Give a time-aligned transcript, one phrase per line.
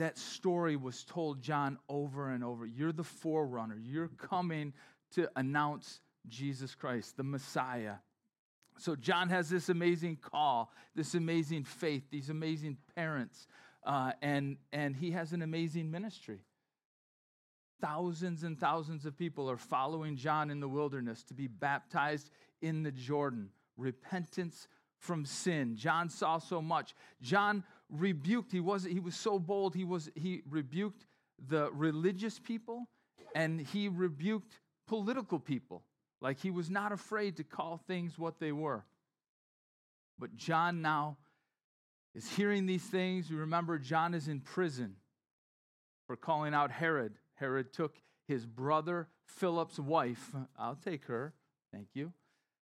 [0.00, 2.64] That story was told John over and over.
[2.64, 3.78] You're the forerunner.
[3.78, 4.72] You're coming
[5.14, 7.96] to announce Jesus Christ, the Messiah.
[8.78, 13.46] So John has this amazing call, this amazing faith, these amazing parents,
[13.84, 16.40] uh, and, and he has an amazing ministry.
[17.82, 22.30] Thousands and thousands of people are following John in the wilderness to be baptized
[22.62, 23.50] in the Jordan.
[23.76, 25.76] Repentance from sin.
[25.76, 26.94] John saw so much.
[27.20, 31.06] John rebuked, he was, he was so bold, he, was, he rebuked
[31.48, 32.88] the religious people
[33.34, 35.82] and he rebuked political people.
[36.20, 38.84] Like he was not afraid to call things what they were.
[40.18, 41.16] But John now
[42.14, 43.30] is hearing these things.
[43.30, 44.96] You remember, John is in prison
[46.06, 47.14] for calling out Herod.
[47.34, 47.96] Herod took
[48.26, 50.34] his brother Philip's wife.
[50.58, 51.32] I'll take her.
[51.72, 52.12] Thank you.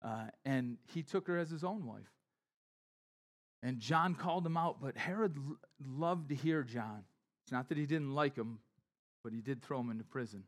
[0.02, 2.17] Uh, and he took her as his own wife.
[3.62, 5.37] And John called him out, but Herod
[5.84, 7.03] loved to hear John.
[7.42, 8.61] It's not that he didn't like him,
[9.25, 10.45] but he did throw him into prison.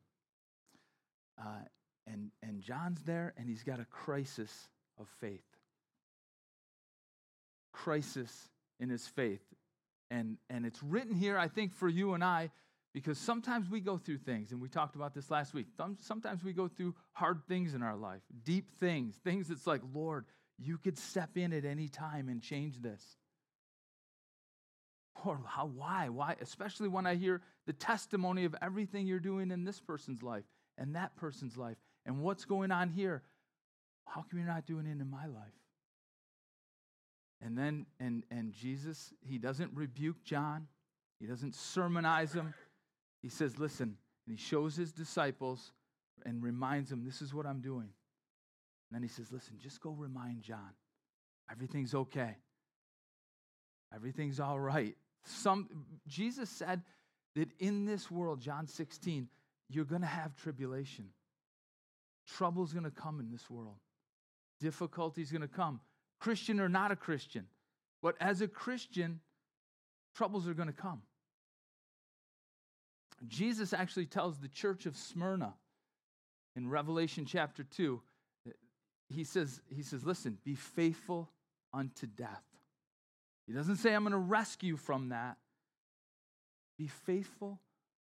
[1.39, 1.65] Uh,
[2.07, 5.45] and, and John's there, and he's got a crisis of faith.
[7.73, 9.43] Crisis in his faith.
[10.11, 12.51] And, and it's written here, I think, for you and I,
[12.93, 15.67] because sometimes we go through things, and we talked about this last week.
[16.01, 20.27] Sometimes we go through hard things in our life, deep things, things that's like, Lord,
[20.63, 23.03] you could step in at any time and change this.
[25.25, 26.09] Or how, why?
[26.09, 26.37] Why?
[26.41, 30.45] Especially when I hear the testimony of everything you're doing in this person's life
[30.79, 33.23] and that person's life and what's going on here.
[34.07, 35.53] How come you're not doing it in my life?
[37.43, 40.67] And then, and, and Jesus, he doesn't rebuke John,
[41.19, 42.55] he doesn't sermonize him.
[43.23, 45.73] He says, Listen, and he shows his disciples
[46.25, 47.91] and reminds them, This is what I'm doing.
[48.91, 50.73] And then he says, Listen, just go remind John.
[51.51, 52.37] Everything's okay.
[53.95, 54.97] Everything's all right.
[55.25, 55.69] Some,
[56.07, 56.83] Jesus said
[57.37, 59.29] that in this world, John 16,
[59.69, 61.07] you're going to have tribulation.
[62.27, 63.77] Trouble's going to come in this world.
[64.61, 65.81] Difficulty's going to come.
[66.21, 67.47] Christian or not a Christian.
[68.03, 69.21] But as a Christian,
[70.15, 71.03] troubles are going to come.
[73.27, 75.55] Jesus actually tells the church of Smyrna
[76.57, 78.01] in Revelation chapter 2
[79.11, 81.31] he says, he says, listen, be faithful
[81.75, 82.45] unto death.
[83.47, 85.37] He doesn't say, I'm going to rescue from that.
[86.79, 87.61] Be faithful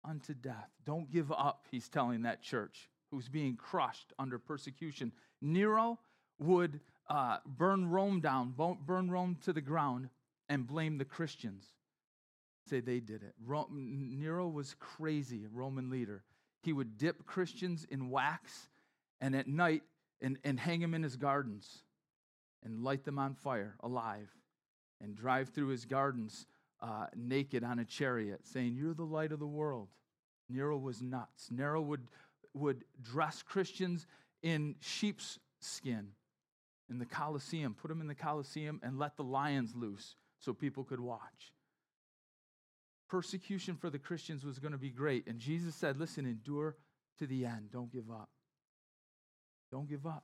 [0.04, 0.70] unto death.
[0.86, 5.12] Don't give up, he's telling that church who's being crushed under persecution.
[5.42, 6.00] Nero
[6.40, 8.54] would uh, burn Rome down,
[8.86, 10.10] burn Rome to the ground,
[10.50, 11.66] and blame the Christians.
[12.70, 13.34] Say they did it.
[13.46, 16.24] Rome, Nero was crazy, Roman leader.
[16.62, 18.70] He would dip Christians in wax,
[19.20, 19.84] and at night
[20.24, 21.84] and, and hang him in his gardens
[22.64, 24.30] and light them on fire alive
[25.02, 26.48] and drive through his gardens
[26.82, 29.90] uh, naked on a chariot, saying, You're the light of the world.
[30.50, 31.50] Nero was nuts.
[31.52, 32.08] Nero would,
[32.54, 34.08] would dress Christians
[34.42, 36.08] in sheep's skin
[36.90, 40.84] in the Colosseum, put them in the Colosseum, and let the lions loose so people
[40.84, 41.54] could watch.
[43.10, 45.28] Persecution for the Christians was going to be great.
[45.28, 46.76] And Jesus said, Listen, endure
[47.20, 47.70] to the end.
[47.72, 48.30] Don't give up.
[49.74, 50.24] Don't give up.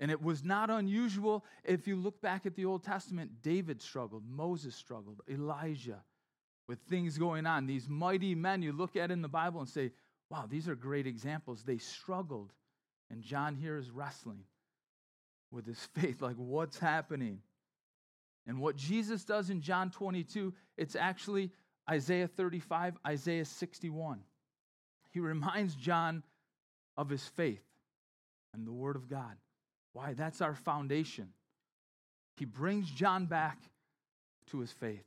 [0.00, 4.24] And it was not unusual if you look back at the Old Testament, David struggled,
[4.28, 6.02] Moses struggled, Elijah,
[6.66, 7.66] with things going on.
[7.66, 9.92] These mighty men you look at in the Bible and say,
[10.30, 11.62] wow, these are great examples.
[11.62, 12.52] They struggled.
[13.08, 14.42] And John here is wrestling
[15.52, 17.38] with his faith like, what's happening?
[18.48, 21.52] And what Jesus does in John 22, it's actually
[21.88, 24.18] Isaiah 35, Isaiah 61.
[25.12, 26.24] He reminds John
[26.96, 27.62] of his faith
[28.54, 29.36] and the Word of God.
[29.92, 30.14] Why?
[30.14, 31.28] That's our foundation.
[32.36, 33.58] He brings John back
[34.50, 35.04] to his faith.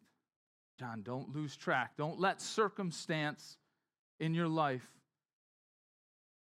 [0.80, 1.92] John, don't lose track.
[1.98, 3.58] Don't let circumstance
[4.20, 4.88] in your life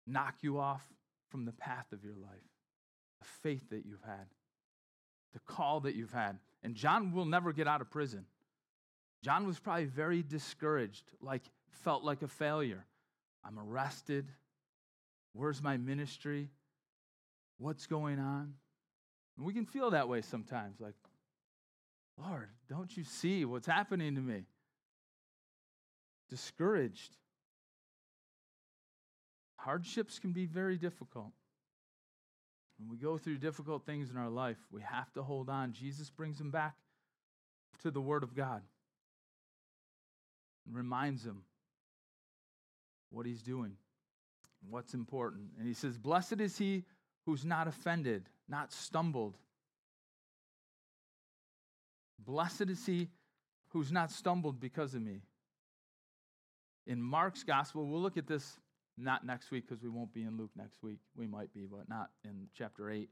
[0.08, 0.84] knock you off
[1.30, 2.48] from the path of your life,
[3.20, 4.28] the faith that you've had,
[5.34, 6.40] the call that you've had.
[6.64, 8.26] And John will never get out of prison.
[9.24, 11.44] John was probably very discouraged, like
[11.84, 12.86] felt like a failure.
[13.46, 14.26] I'm arrested.
[15.34, 16.50] Where's my ministry?
[17.60, 18.54] What's going on.
[19.38, 20.96] And we can feel that way sometimes like,
[22.18, 24.46] Lord, don't you see what's happening to me?
[26.30, 27.18] Discouraged.
[29.58, 31.32] Hardships can be very difficult.
[32.80, 35.74] When we go through difficult things in our life, we have to hold on.
[35.74, 36.76] Jesus brings them back
[37.84, 38.62] to the Word of God
[40.66, 41.44] and reminds them
[43.10, 43.74] what He's doing,
[44.70, 45.50] what's important.
[45.58, 46.86] And He says, Blessed is He
[47.30, 49.38] who's not offended, not stumbled.
[52.18, 53.10] Blessed is he
[53.68, 55.22] who's not stumbled because of me.
[56.88, 58.58] In Mark's gospel, we'll look at this
[58.98, 60.98] not next week because we won't be in Luke next week.
[61.16, 63.08] We might be, but not in chapter 8.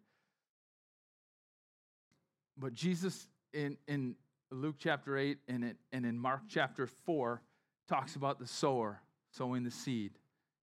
[2.58, 4.16] But Jesus in, in
[4.50, 7.40] Luke chapter 8 and, it, and in Mark chapter 4
[7.88, 9.00] talks about the sower
[9.32, 10.14] sowing the seed,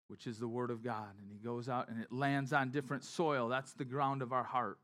[0.08, 1.10] which is the word of God.
[1.20, 3.48] And he goes out and it lands on different soil.
[3.48, 4.78] That's the ground of our heart.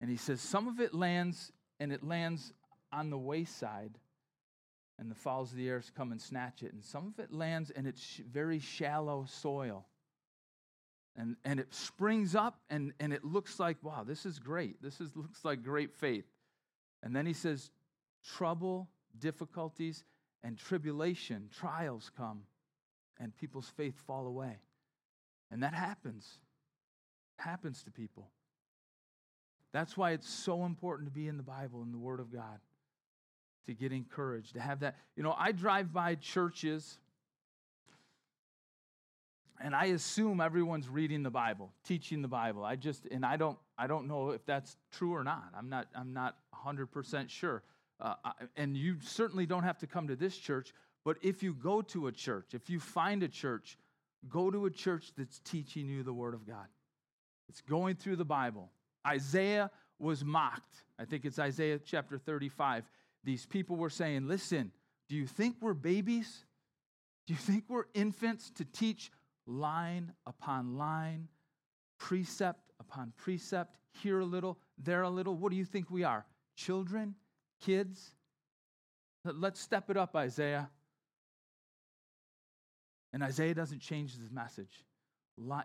[0.00, 2.52] And he says, some of it lands and it lands
[2.92, 3.98] on the wayside,
[4.98, 6.72] and the fowls of the air come and snatch it.
[6.72, 9.86] And some of it lands and it's very shallow soil.
[11.16, 14.82] And, and it springs up and, and it looks like, wow, this is great.
[14.82, 16.26] This is, looks like great faith.
[17.02, 17.70] And then he says,
[18.24, 18.88] trouble,
[19.18, 20.04] difficulties,
[20.42, 22.42] and tribulation, trials come,
[23.18, 24.58] and people's faith fall away.
[25.50, 26.38] And that happens.
[27.38, 28.28] It happens to people.
[29.72, 32.60] That's why it's so important to be in the Bible and the Word of God,
[33.66, 34.96] to get encouraged, to have that.
[35.16, 36.98] You know, I drive by churches
[39.60, 42.64] and I assume everyone's reading the Bible, teaching the Bible.
[42.64, 45.50] I just and I don't I don't know if that's true or not.
[45.56, 47.62] I'm not I'm not 100% sure.
[48.00, 48.14] Uh,
[48.56, 50.72] and you certainly don't have to come to this church,
[51.08, 53.78] but if you go to a church, if you find a church,
[54.28, 56.66] go to a church that's teaching you the Word of God.
[57.48, 58.70] It's going through the Bible.
[59.06, 60.84] Isaiah was mocked.
[60.98, 62.84] I think it's Isaiah chapter 35.
[63.24, 64.70] These people were saying, Listen,
[65.08, 66.44] do you think we're babies?
[67.26, 69.10] Do you think we're infants to teach
[69.46, 71.28] line upon line,
[71.98, 75.34] precept upon precept, here a little, there a little?
[75.34, 76.26] What do you think we are?
[76.54, 77.14] Children?
[77.62, 78.10] Kids?
[79.24, 80.68] Let's step it up, Isaiah.
[83.18, 84.84] And Isaiah doesn't change his message.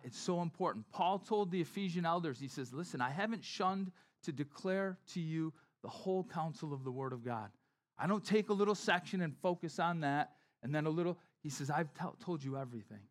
[0.04, 0.90] It's so important.
[0.90, 3.92] Paul told the Ephesian elders, he says, Listen, I haven't shunned
[4.24, 5.54] to declare to you
[5.84, 7.52] the whole counsel of the Word of God.
[7.96, 10.32] I don't take a little section and focus on that,
[10.64, 11.20] and then a little.
[11.44, 13.02] He says, I've t- told you everything.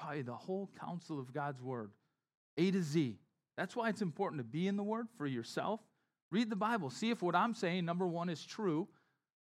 [0.00, 1.90] Tell you the whole counsel of God's Word,
[2.56, 3.18] A to Z.
[3.58, 5.80] That's why it's important to be in the Word for yourself.
[6.30, 6.88] Read the Bible.
[6.88, 8.88] See if what I'm saying, number one, is true,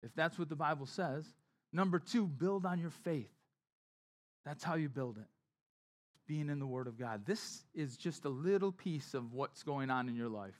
[0.01, 1.23] if that's what the Bible says.
[1.71, 3.29] Number two, build on your faith.
[4.47, 5.27] That's how you build it
[6.25, 7.25] being in the Word of God.
[7.25, 10.55] This is just a little piece of what's going on in your life,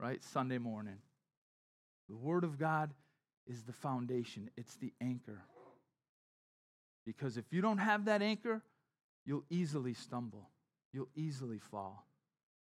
[0.00, 0.22] right?
[0.24, 0.98] Sunday morning.
[2.08, 2.92] The Word of God
[3.46, 5.42] is the foundation, it's the anchor.
[7.06, 8.62] Because if you don't have that anchor,
[9.24, 10.50] you'll easily stumble,
[10.92, 12.08] you'll easily fall.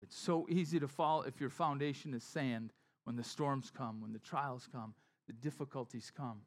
[0.03, 2.73] It's so easy to fall if your foundation is sand
[3.05, 4.95] when the storms come, when the trials come,
[5.29, 6.41] the difficulties come.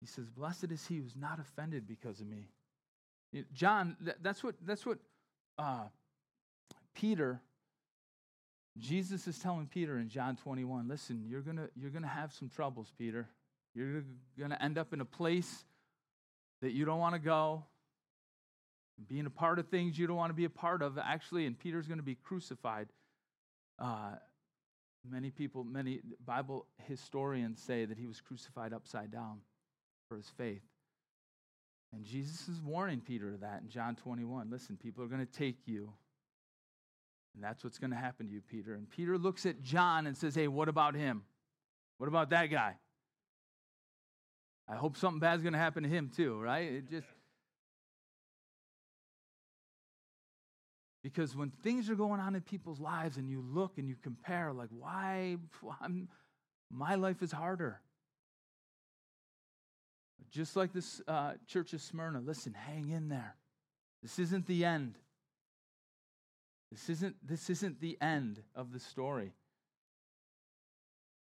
[0.00, 2.48] He says, Blessed is he who's not offended because of me.
[3.52, 4.98] John, that's what, that's what
[5.58, 5.84] uh,
[6.94, 7.40] Peter,
[8.78, 12.48] Jesus is telling Peter in John 21 listen, you're going to you're gonna have some
[12.48, 13.28] troubles, Peter.
[13.74, 14.04] You're
[14.38, 15.66] going to end up in a place
[16.62, 17.64] that you don't want to go,
[19.06, 20.96] being a part of things you don't want to be a part of.
[20.96, 22.88] Actually, and Peter's going to be crucified.
[23.78, 24.12] Uh,
[25.06, 29.40] many people, many Bible historians say that he was crucified upside down
[30.08, 30.62] for his faith.
[31.92, 34.50] And Jesus is warning Peter of that in John 21.
[34.50, 35.92] Listen, people are going to take you.
[37.34, 38.74] And that's what's going to happen to you, Peter.
[38.74, 41.22] And Peter looks at John and says, Hey, what about him?
[41.98, 42.74] What about that guy?
[44.68, 46.72] I hope something bad's going to happen to him too, right?
[46.72, 47.06] It just
[51.06, 54.52] because when things are going on in people's lives and you look and you compare,
[54.52, 55.36] like, why
[55.80, 56.08] I'm,
[56.68, 57.80] my life is harder.
[60.36, 63.36] Just like this uh, church of Smyrna, listen, hang in there.
[64.02, 64.98] This isn't the end.
[66.70, 69.32] This isn't, this isn't the end of the story.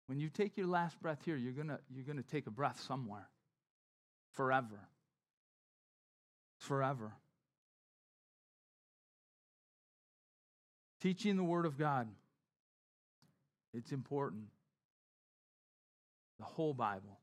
[0.05, 2.79] When you take your last breath here, you're going you're going to take a breath
[2.87, 3.27] somewhere
[4.33, 4.87] forever.
[6.59, 7.15] Forever.
[11.01, 12.07] Teaching the Word of God,
[13.73, 14.49] it's important.
[16.39, 17.20] The whole Bible.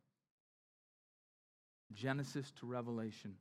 [1.93, 3.35] Genesis to Revelation.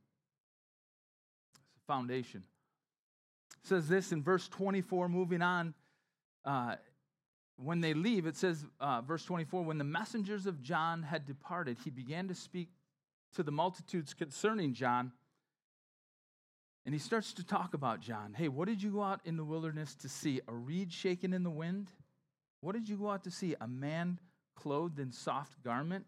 [1.55, 2.43] It's a foundation.
[3.63, 5.73] It says this in verse 24, moving on.
[6.45, 6.75] Uh,
[7.57, 11.77] when they leave, it says, uh, verse 24, when the messengers of John had departed,
[11.83, 12.69] he began to speak
[13.35, 15.11] to the multitudes concerning John.
[16.85, 18.33] And he starts to talk about John.
[18.33, 20.39] Hey, what did you go out in the wilderness to see?
[20.47, 21.89] A reed shaken in the wind?
[22.61, 23.55] What did you go out to see?
[23.59, 24.19] A man
[24.55, 26.05] clothed in soft garment?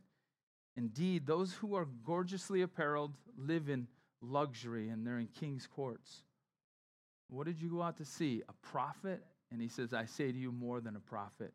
[0.80, 3.86] Indeed, those who are gorgeously apparelled live in
[4.22, 6.24] luxury and they're in king's courts.
[7.30, 8.44] What did you go out to see?
[8.48, 9.22] A prophet?
[9.52, 11.52] And he says, I say to you, more than a prophet.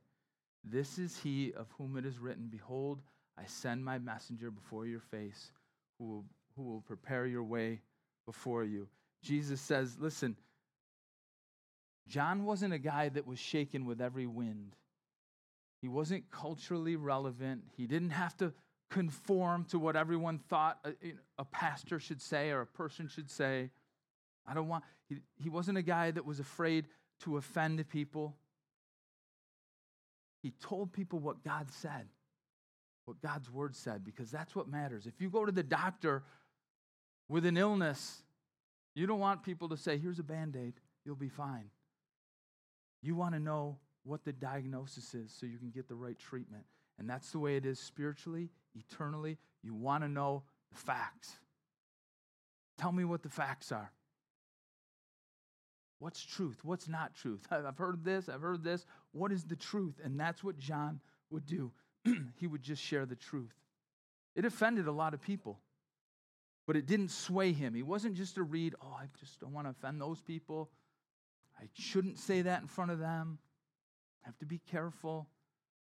[0.62, 3.00] This is he of whom it is written, Behold,
[3.38, 5.52] I send my messenger before your face,
[5.98, 7.80] who will, who will prepare your way
[8.26, 8.88] before you.
[9.22, 10.36] Jesus says, Listen,
[12.08, 14.76] John wasn't a guy that was shaken with every wind.
[15.80, 17.62] He wasn't culturally relevant.
[17.74, 18.52] He didn't have to
[18.90, 23.70] conform to what everyone thought a, a, pastor should say or a person should say.
[24.46, 26.86] I don't want, he, he wasn't a guy that was afraid
[27.20, 28.36] to offend people.
[30.42, 32.06] He told people what God said,
[33.06, 35.06] what God's word said, because that's what matters.
[35.06, 36.22] If you go to the doctor
[37.28, 38.22] with an illness,
[38.94, 40.74] you don't want people to say, here's a band aid,
[41.04, 41.70] you'll be fine.
[43.02, 46.64] You want to know what the diagnosis is so you can get the right treatment.
[46.98, 49.38] And that's the way it is spiritually, eternally.
[49.62, 51.36] You want to know the facts.
[52.78, 53.92] Tell me what the facts are.
[55.98, 56.58] What's truth?
[56.62, 57.46] What's not truth?
[57.50, 58.84] I've heard this, I've heard this.
[59.12, 60.00] What is the truth?
[60.04, 61.72] And that's what John would do.
[62.38, 63.54] he would just share the truth.
[64.36, 65.60] It offended a lot of people,
[66.66, 67.74] but it didn't sway him.
[67.74, 70.70] He wasn't just to read, oh, I just don't want to offend those people.
[71.58, 73.38] I shouldn't say that in front of them.
[74.24, 75.28] I have to be careful,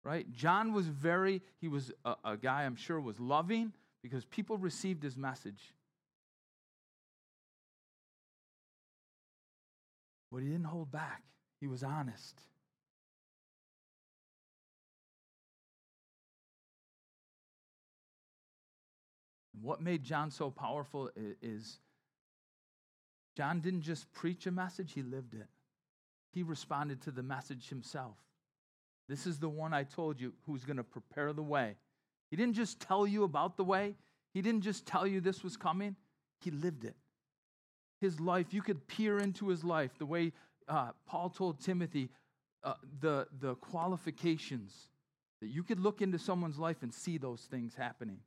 [0.05, 0.31] right?
[0.33, 5.03] John was very, he was a, a guy I'm sure was loving because people received
[5.03, 5.75] his message.
[10.33, 11.23] But he didn't hold back,
[11.61, 12.41] he was honest.
[19.63, 21.11] what made John so powerful
[21.43, 21.79] is
[23.37, 25.47] John didn't just preach a message, he lived it.
[26.33, 28.17] He responded to the message himself.
[29.11, 31.75] This is the one I told you who's going to prepare the way.
[32.31, 33.97] He didn't just tell you about the way,
[34.33, 35.97] he didn't just tell you this was coming,
[36.41, 36.95] he lived it.
[38.01, 40.33] His life, you could peer into his life the way
[40.69, 42.11] uh, Paul told Timothy
[42.63, 44.91] uh, the, the qualifications
[45.41, 48.19] that you could look into someone's life and see those things happening.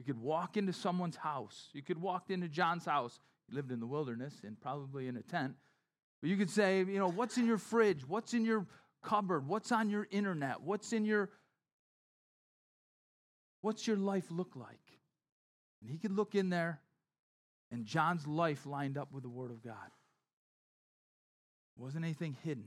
[0.00, 1.68] You could walk into someone's house.
[1.72, 3.20] You could walk into John's house.
[3.48, 5.54] He lived in the wilderness and probably in a tent.
[6.20, 8.06] But you could say, you know, what's in your fridge?
[8.06, 8.66] What's in your
[9.02, 9.46] cupboard?
[9.46, 10.62] What's on your internet?
[10.62, 11.30] What's in your
[13.60, 14.78] What's your life look like?
[15.80, 16.80] And he could look in there
[17.70, 19.74] and John's life lined up with the word of God.
[21.76, 22.64] Wasn't anything hidden.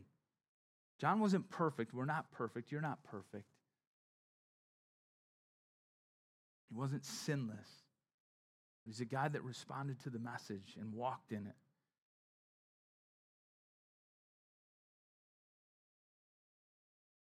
[0.99, 1.93] John wasn't perfect.
[1.93, 2.71] We're not perfect.
[2.71, 3.45] You're not perfect.
[6.69, 7.67] He wasn't sinless.
[8.85, 11.55] He's a guy that responded to the message and walked in it.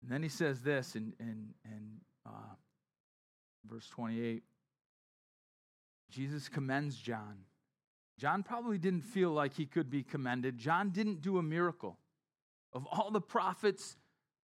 [0.08, 2.56] And then he says this in, in, in uh,
[3.70, 4.42] verse 28
[6.10, 7.40] Jesus commends John.
[8.18, 10.58] John probably didn't feel like he could be commended.
[10.58, 11.98] John didn't do a miracle.
[12.72, 13.98] Of all the prophets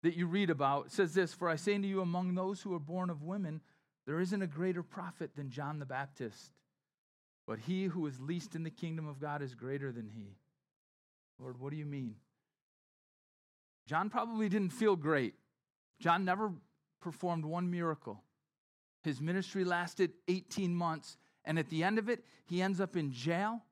[0.04, 2.78] that you read about, says this For I say to you, among those who are
[2.78, 3.61] born of women,
[4.07, 6.52] there isn't a greater prophet than John the Baptist.
[7.45, 10.37] But he who is least in the kingdom of God is greater than he.
[11.40, 12.14] Lord, what do you mean?
[13.87, 15.35] John probably didn't feel great.
[16.00, 16.52] John never
[17.00, 18.23] performed one miracle.
[19.02, 23.12] His ministry lasted 18 months, and at the end of it, he ends up in
[23.12, 23.62] jail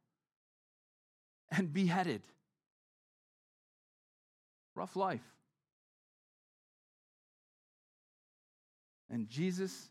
[1.50, 2.22] and beheaded.
[4.74, 5.24] Rough life.
[9.10, 9.90] And Jesus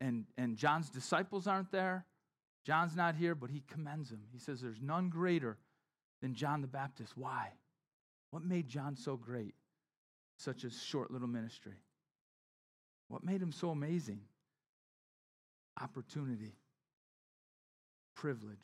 [0.00, 2.06] and, and John's disciples aren't there.
[2.64, 4.20] John's not here, but he commends him.
[4.32, 5.58] He says, There's none greater
[6.20, 7.16] than John the Baptist.
[7.16, 7.48] Why?
[8.30, 9.54] What made John so great?
[10.42, 11.74] Such a short little ministry.
[13.06, 14.22] What made him so amazing?
[15.80, 16.56] Opportunity,
[18.16, 18.58] privilege.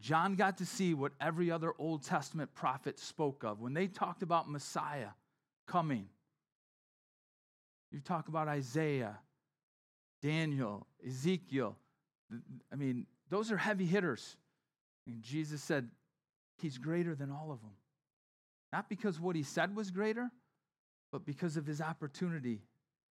[0.00, 3.60] John got to see what every other Old Testament prophet spoke of.
[3.60, 5.10] When they talked about Messiah
[5.66, 6.08] coming,
[7.92, 9.18] you talk about Isaiah,
[10.22, 11.76] Daniel, Ezekiel.
[12.72, 14.36] I mean, those are heavy hitters.
[15.06, 15.90] And Jesus said,
[16.56, 17.72] He's greater than all of them.
[18.74, 20.32] Not because what he said was greater,
[21.12, 22.60] but because of his opportunity.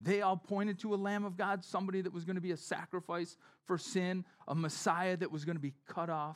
[0.02, 2.58] They all pointed to a Lamb of God, somebody that was going to be a
[2.58, 6.36] sacrifice for sin, a Messiah that was going to be cut off.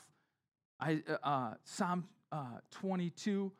[0.79, 3.51] I, uh, uh Psalm uh, 22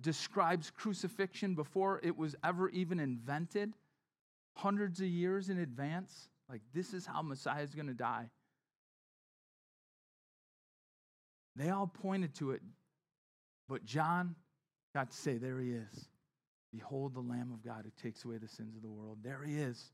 [0.00, 3.72] describes crucifixion before it was ever even invented,
[4.54, 6.28] hundreds of years in advance.
[6.48, 8.30] Like, this is how Messiah is going to die.
[11.56, 12.62] They all pointed to it,
[13.68, 14.36] but John
[14.96, 16.08] got to say, There he is.
[16.72, 19.18] Behold the Lamb of God who takes away the sins of the world.
[19.22, 19.92] There he is.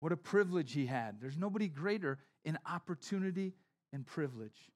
[0.00, 1.20] What a privilege he had.
[1.20, 3.54] There's nobody greater in opportunity
[3.92, 4.70] and privilege.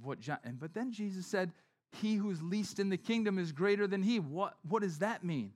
[0.00, 1.52] What John, and, but then Jesus said,
[2.00, 4.20] he who's least in the kingdom is greater than he.
[4.20, 5.52] What, what does that mean?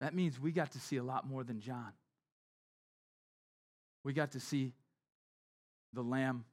[0.00, 1.92] That means we got to see a lot more than John.
[4.04, 4.72] We got to see
[5.92, 6.44] the Lamb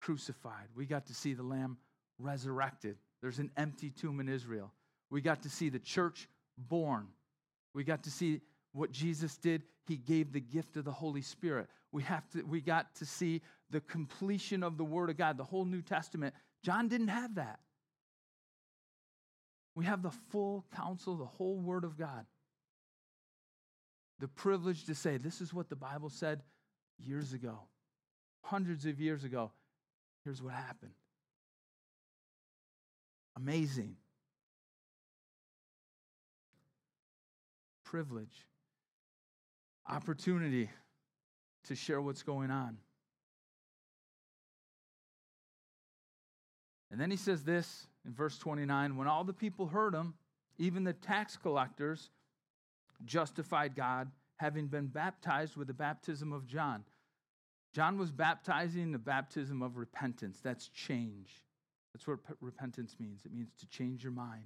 [0.00, 0.68] crucified.
[0.74, 1.78] We got to see the Lamb
[2.18, 2.96] resurrected.
[3.22, 4.72] There's an empty tomb in Israel.
[5.10, 7.08] We got to see the church born.
[7.74, 8.40] We got to see
[8.72, 9.62] what Jesus did.
[9.86, 11.68] He gave the gift of the Holy Spirit.
[11.92, 15.44] We, have to, we got to see the completion of the Word of God, the
[15.44, 16.34] whole New Testament.
[16.62, 17.60] John didn't have that.
[19.74, 22.26] We have the full counsel, the whole Word of God.
[24.18, 26.42] The privilege to say, this is what the Bible said
[26.98, 27.60] years ago,
[28.42, 29.52] hundreds of years ago.
[30.24, 30.92] Here's what happened.
[33.36, 33.96] Amazing.
[37.84, 38.46] Privilege.
[39.88, 40.70] Opportunity
[41.64, 42.78] to share what's going on.
[46.90, 50.14] And then he says this in verse 29 when all the people heard him,
[50.58, 52.10] even the tax collectors
[53.04, 56.84] justified God, having been baptized with the baptism of John.
[57.74, 60.40] John was baptizing the baptism of repentance.
[60.42, 61.42] That's change.
[61.96, 63.24] That's what repentance means.
[63.24, 64.44] It means to change your mind,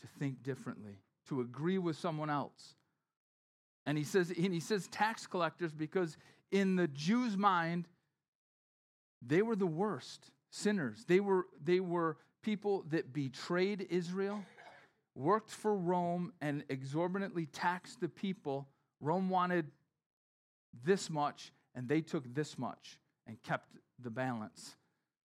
[0.00, 2.74] to think differently, to agree with someone else.
[3.86, 6.16] And he says, and he says tax collectors because
[6.50, 7.86] in the Jews' mind,
[9.24, 11.04] they were the worst sinners.
[11.06, 14.44] They were, they were people that betrayed Israel,
[15.14, 18.66] worked for Rome, and exorbitantly taxed the people.
[19.00, 19.70] Rome wanted
[20.82, 23.68] this much, and they took this much and kept
[24.02, 24.74] the balance.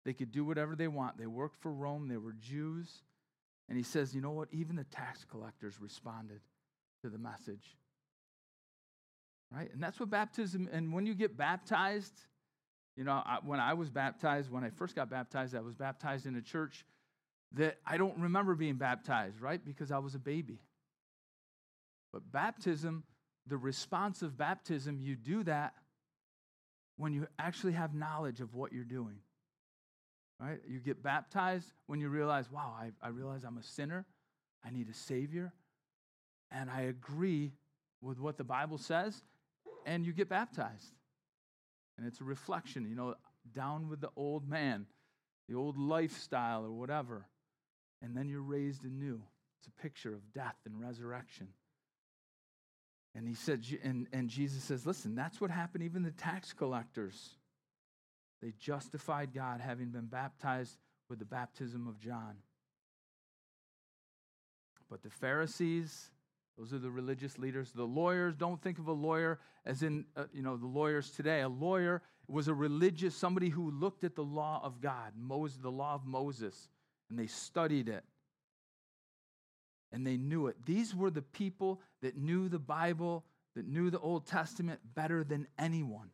[0.06, 1.18] They could do whatever they want.
[1.18, 3.04] They worked for Rome, they were Jews.
[3.68, 4.48] And he says, you know what?
[4.52, 6.42] Even the tax collectors responded
[7.04, 7.78] to the message.
[9.52, 9.72] Right?
[9.74, 12.14] And that's what baptism, and when you get baptized,
[12.96, 16.26] you know, I, when I was baptized, when I first got baptized, I was baptized
[16.26, 16.86] in a church
[17.54, 19.64] that I don't remember being baptized, right?
[19.64, 20.60] Because I was a baby.
[22.12, 23.04] But baptism,
[23.48, 25.74] the response of baptism, you do that
[26.98, 29.18] when you actually have knowledge of what you're doing.
[30.40, 30.60] Right?
[30.68, 34.06] You get baptized when you realize, wow, I, I realize I'm a sinner.
[34.66, 35.54] I need a Savior.
[36.52, 37.54] And I agree
[38.02, 39.22] with what the Bible says.
[39.86, 40.94] And you get baptized.
[41.98, 43.16] And it's a reflection, you know,
[43.54, 44.86] down with the old man,
[45.50, 47.26] the old lifestyle or whatever.
[48.02, 49.22] And then you're raised anew.
[49.60, 51.50] It's a picture of death and resurrection.
[53.14, 57.36] And he said, and, and Jesus says, listen, that's what happened even the tax collectors.
[58.42, 60.78] They justified God having been baptized
[61.10, 62.36] with the baptism of John.
[64.90, 66.12] But the Pharisees
[66.60, 67.72] those are the religious leaders.
[67.72, 71.40] The lawyers, don't think of a lawyer as in, uh, you know, the lawyers today.
[71.40, 75.72] A lawyer was a religious, somebody who looked at the law of God, Moses, the
[75.72, 76.68] law of Moses,
[77.10, 78.04] and they studied it.
[79.94, 80.58] And they knew it.
[80.66, 83.24] These were the people that knew the Bible,
[83.56, 86.10] that knew the Old Testament better than anyone.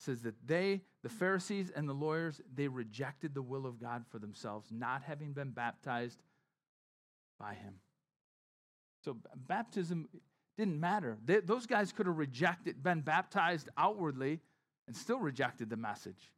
[0.00, 4.18] Says that they, the Pharisees and the lawyers, they rejected the will of God for
[4.18, 6.22] themselves, not having been baptized
[7.38, 7.74] by him.
[9.04, 10.08] So baptism
[10.56, 11.18] didn't matter.
[11.24, 14.40] They, those guys could have rejected, been baptized outwardly,
[14.86, 16.32] and still rejected the message.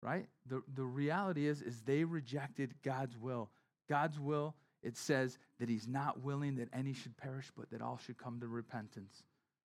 [0.00, 0.26] Right?
[0.46, 3.50] The, the reality is, is they rejected God's will.
[3.90, 7.98] God's will, it says that He's not willing that any should perish, but that all
[8.04, 9.22] should come to repentance.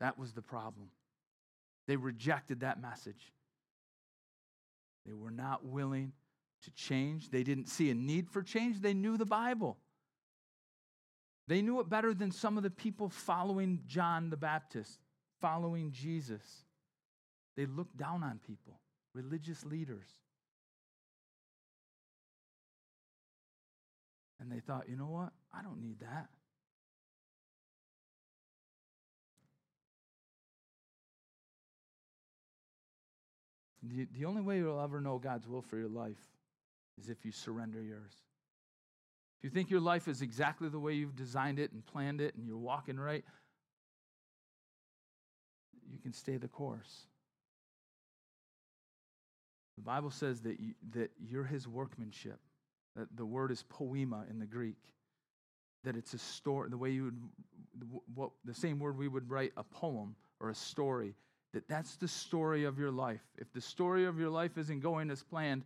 [0.00, 0.88] That was the problem.
[1.86, 3.32] They rejected that message.
[5.06, 6.12] They were not willing
[6.62, 7.30] to change.
[7.30, 8.80] They didn't see a need for change.
[8.80, 9.76] They knew the Bible.
[11.46, 14.98] They knew it better than some of the people following John the Baptist,
[15.40, 16.42] following Jesus.
[17.56, 18.80] They looked down on people,
[19.12, 20.08] religious leaders.
[24.40, 25.32] And they thought, you know what?
[25.52, 26.28] I don't need that.
[33.86, 36.20] The, the only way you'll ever know God's will for your life
[36.98, 38.12] is if you surrender yours.
[39.38, 42.34] If you think your life is exactly the way you've designed it and planned it
[42.34, 43.24] and you're walking right,
[45.90, 47.06] you can stay the course.
[49.76, 52.38] The Bible says that, you, that you're his workmanship.
[52.96, 54.78] That the word is poema in the Greek.
[55.82, 57.20] That it's a story, the way you would,
[58.14, 61.16] what, the same word we would write a poem or a story.
[61.54, 63.22] That that's the story of your life.
[63.38, 65.64] If the story of your life isn't going as planned,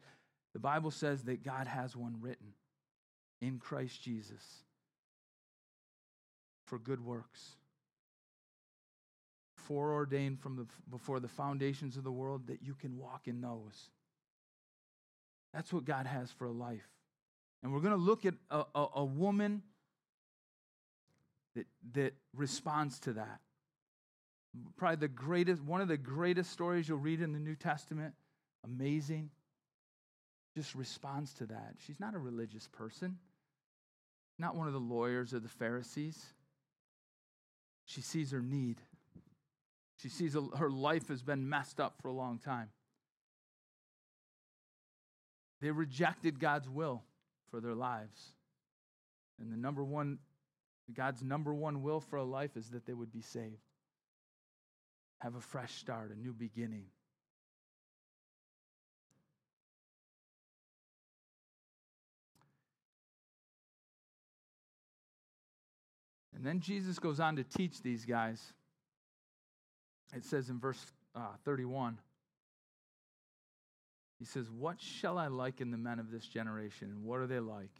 [0.53, 2.53] the Bible says that God has one written
[3.41, 4.43] in Christ Jesus
[6.67, 7.57] for good works.
[9.55, 13.91] Foreordained from the, before the foundations of the world that you can walk in those.
[15.55, 16.89] That's what God has for a life.
[17.63, 19.63] And we're going to look at a, a, a woman
[21.55, 23.41] that, that responds to that.
[24.77, 28.15] Probably the greatest, one of the greatest stories you'll read in the New Testament.
[28.65, 29.31] Amazing.
[30.57, 31.75] Just responds to that.
[31.87, 33.19] She's not a religious person,
[34.39, 36.25] not one of the lawyers or the Pharisees.
[37.85, 38.81] She sees her need.
[39.97, 42.71] She sees her life has been messed up for a long time.
[45.61, 47.03] They rejected God's will
[47.51, 48.33] for their lives.
[49.41, 50.19] And the number one,
[50.93, 53.63] God's number one will for a life is that they would be saved,
[55.19, 56.87] have a fresh start, a new beginning.
[66.35, 68.41] And then Jesus goes on to teach these guys.
[70.15, 71.99] It says in verse uh, 31
[74.19, 76.91] he says, What shall I liken the men of this generation?
[76.91, 77.75] And what are they like?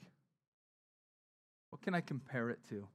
[1.71, 2.87] What can I compare it to?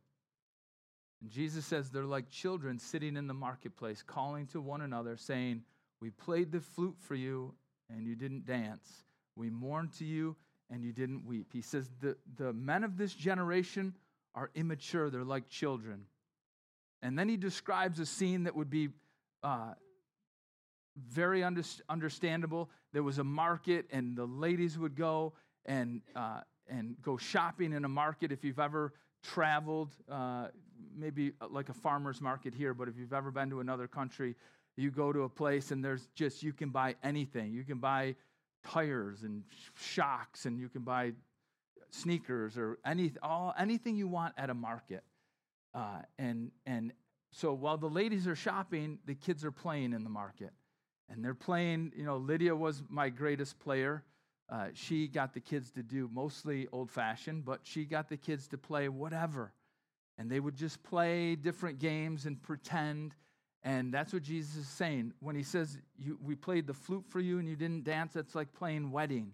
[1.23, 5.63] And Jesus says, They're like children sitting in the marketplace, calling to one another, saying,
[6.01, 7.53] We played the flute for you,
[7.89, 9.05] and you didn't dance.
[9.37, 10.35] We mourned to you,
[10.69, 11.47] and you didn't weep.
[11.53, 13.95] He says, The, the men of this generation
[14.35, 16.05] are immature, they're like children.
[17.01, 18.89] And then he describes a scene that would be
[19.43, 19.75] uh,
[21.09, 22.69] very under, understandable.
[22.91, 25.33] There was a market, and the ladies would go
[25.65, 28.31] and uh, and go shopping in a market.
[28.31, 30.47] If you've ever traveled, uh,
[30.95, 34.35] maybe like a farmer's market here, but if you've ever been to another country,
[34.75, 37.53] you go to a place and there's just you can buy anything.
[37.53, 38.15] You can buy
[38.65, 39.43] tires and
[39.75, 41.13] shocks, and you can buy
[41.91, 45.03] sneakers or any all anything you want at a market.
[45.73, 46.93] Uh, and and
[47.31, 50.51] so while the ladies are shopping, the kids are playing in the market
[51.09, 51.91] and they're playing.
[51.95, 54.03] You know, Lydia was my greatest player.
[54.49, 58.47] Uh, she got the kids to do mostly old fashioned, but she got the kids
[58.49, 59.53] to play whatever.
[60.17, 63.15] And they would just play different games and pretend.
[63.63, 65.13] And that's what Jesus is saying.
[65.19, 65.77] When he says,
[66.21, 69.33] We played the flute for you and you didn't dance, that's like playing wedding.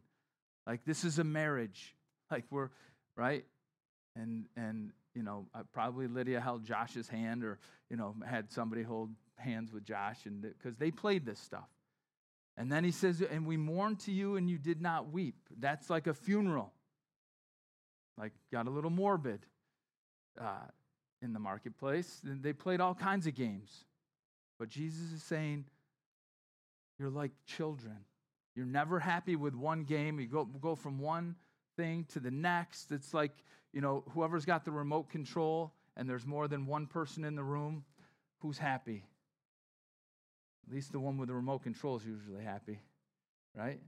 [0.65, 1.95] Like this is a marriage.
[2.31, 2.69] Like we're,
[3.17, 3.43] right?
[4.15, 7.57] And, and you know, uh, probably Lydia held Josh's hand or,
[7.89, 11.67] you know, had somebody hold hands with Josh and because they played this stuff.
[12.55, 15.37] And then he says, and we mourned to you and you did not weep.
[15.57, 16.71] That's like a funeral.
[18.15, 19.45] Like, got a little morbid
[20.39, 20.67] uh,
[21.21, 22.21] in the marketplace.
[22.23, 23.85] They played all kinds of games.
[24.57, 25.65] But Jesus is saying,
[26.97, 27.97] you're like children.
[28.55, 30.19] You're never happy with one game.
[30.19, 31.35] You go, go from one
[31.77, 32.91] thing to the next.
[32.91, 33.31] It's like,
[33.71, 37.43] you know, whoever's got the remote control and there's more than one person in the
[37.43, 37.83] room,
[38.39, 39.03] who's happy?
[40.67, 42.79] At least the one with the remote control is usually happy,
[43.55, 43.79] right?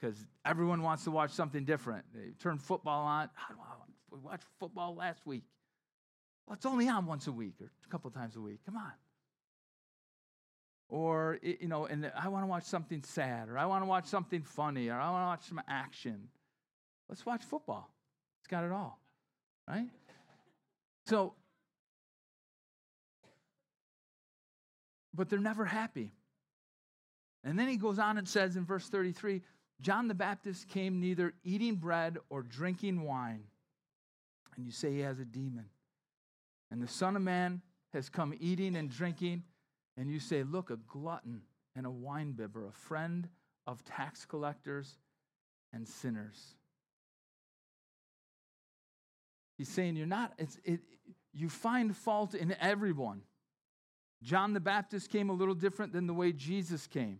[0.00, 2.04] Because everyone wants to watch something different.
[2.12, 3.30] They turn football on.
[4.10, 5.44] We watched football last week.
[6.52, 8.60] Well, it's only on once a week or a couple times a week.
[8.66, 8.92] Come on.
[10.90, 14.04] Or, you know, and I want to watch something sad, or I want to watch
[14.04, 16.28] something funny, or I want to watch some action.
[17.08, 17.90] Let's watch football.
[18.42, 19.00] It's got it all,
[19.66, 19.86] right?
[21.06, 21.32] So
[25.14, 26.12] but they're never happy.
[27.44, 29.40] And then he goes on and says in verse 33
[29.80, 33.44] John the Baptist came neither eating bread or drinking wine.
[34.54, 35.64] And you say he has a demon.
[36.72, 37.60] And the Son of Man
[37.92, 39.42] has come eating and drinking.
[39.98, 41.42] And you say, Look, a glutton
[41.76, 43.28] and a winebibber, a friend
[43.66, 44.96] of tax collectors
[45.74, 46.56] and sinners.
[49.58, 50.80] He's saying you're not, it's, it,
[51.34, 53.20] you find fault in everyone.
[54.22, 57.18] John the Baptist came a little different than the way Jesus came.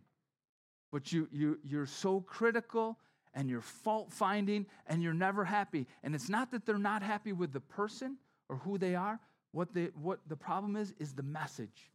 [0.90, 2.98] But you, you, you're so critical
[3.34, 5.86] and you're fault finding and you're never happy.
[6.02, 8.16] And it's not that they're not happy with the person
[8.48, 9.20] or who they are.
[9.52, 11.90] What, the, what the problem is, is the message.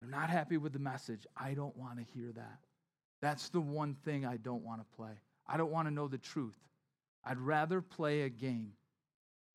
[0.00, 1.26] They're not happy with the message.
[1.36, 2.60] I don't want to hear that.
[3.20, 5.12] That's the one thing I don't want to play.
[5.46, 6.58] I don't want to know the truth.
[7.24, 8.72] I'd rather play a game.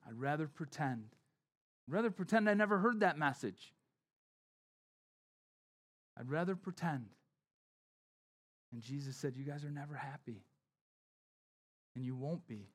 [0.08, 1.10] I'd rather pretend.
[1.88, 3.74] I'd rather pretend I never heard that message.
[6.18, 7.08] I'd rather pretend.
[8.72, 10.44] And Jesus said, You guys are never happy.
[11.96, 12.70] And you won't be.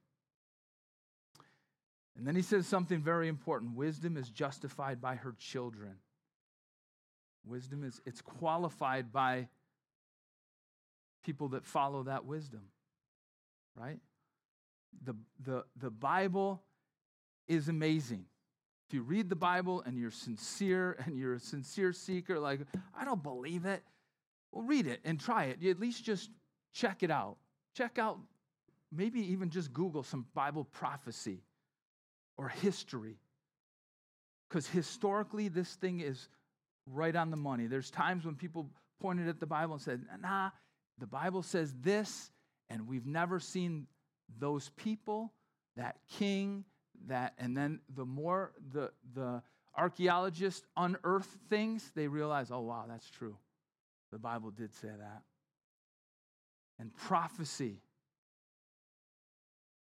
[2.17, 5.97] And then he says something very important wisdom is justified by her children.
[7.45, 9.49] Wisdom is it's qualified by
[11.25, 12.63] people that follow that wisdom.
[13.75, 13.99] Right?
[15.05, 16.63] The, the, the Bible
[17.49, 18.27] is amazing.
[18.89, 22.61] If you read the Bible and you're sincere and you're a sincere seeker, like,
[22.99, 23.83] I don't believe it,
[24.53, 25.59] well, read it and try it.
[25.61, 26.31] You at least just
[26.75, 27.39] check it out.
[27.75, 28.19] check out,
[28.95, 31.41] maybe even just Google some Bible prophecy
[32.37, 33.19] or history.
[34.49, 36.29] Because historically, this thing is
[36.87, 37.67] right on the money.
[37.67, 40.51] There's times when people pointed at the Bible and said, nah,
[40.99, 42.31] the Bible says this,
[42.69, 43.87] and we've never seen
[44.39, 45.33] those people,
[45.77, 46.65] that king,
[47.07, 49.43] that, and then the more the, the
[49.77, 53.37] archaeologists unearth things, they realize, oh, wow, that's true.
[54.11, 55.23] The Bible did say that.
[56.79, 57.81] And prophecy,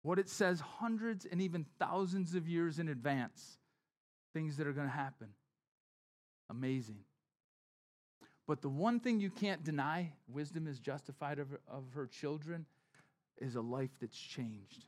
[0.03, 3.59] what it says hundreds and even thousands of years in advance,
[4.35, 5.29] things that are going to happen.
[6.51, 6.99] Amazing.
[8.47, 12.67] But the one thing you can't deny, wisdom is justified of, of her children,
[13.41, 14.85] is a life that's changed.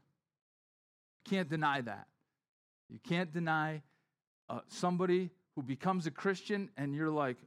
[1.29, 2.07] Can't deny that.
[2.91, 3.83] You can't deny
[4.49, 7.39] uh, somebody who becomes a Christian and you're like,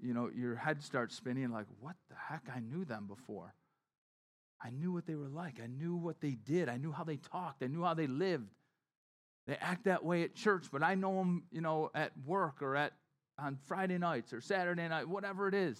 [0.00, 2.42] you know, your head starts spinning like, what the heck?
[2.54, 3.54] I knew them before.
[4.64, 5.60] I knew what they were like.
[5.62, 6.68] I knew what they did.
[6.68, 7.62] I knew how they talked.
[7.62, 8.48] I knew how they lived.
[9.46, 12.76] They act that way at church, but I know them, you know, at work or
[12.76, 12.92] at
[13.38, 15.78] on Friday nights or Saturday night, whatever it is.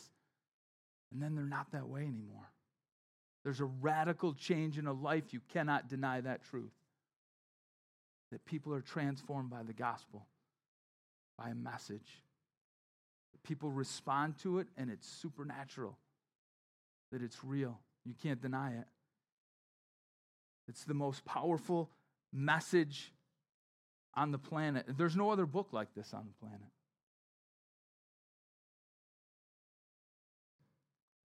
[1.13, 2.51] And then they're not that way anymore.
[3.45, 5.33] There's a radical change in a life.
[5.33, 6.73] You cannot deny that truth.
[8.33, 10.27] That people are transformed by the gospel,
[11.39, 12.23] by a message.
[13.45, 15.99] People respond to it, and it's supernatural,
[17.11, 17.81] that it's real.
[18.05, 18.87] You can't deny it.
[20.69, 21.91] It's the most powerful
[22.33, 23.13] message
[24.15, 24.87] on the planet.
[24.97, 26.69] There's no other book like this on the planet.